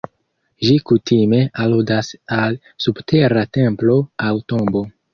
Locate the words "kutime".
0.91-1.41